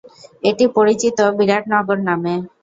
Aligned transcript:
এটি 0.43 0.65
পরিচিত 0.77 1.17
বিরাট 1.37 1.63
নগর 1.73 1.97
নামে। 2.07 2.33